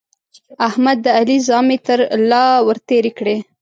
[0.67, 1.99] احمد د علي زامې تر
[2.29, 3.37] له ور تېرې کړې.